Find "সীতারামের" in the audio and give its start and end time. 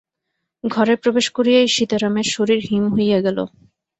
1.67-2.27